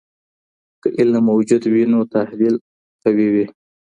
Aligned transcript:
که 0.81 0.87
علم 0.99 1.15
موجود 1.29 1.63
وي 1.73 1.83
نو 1.91 1.99
تحليل 2.13 2.55
قوي 3.03 3.27
وي. 3.33 3.45